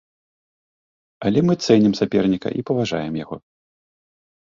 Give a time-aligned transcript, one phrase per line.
[1.29, 3.35] Але мы цэнім саперніка і паважаем яго.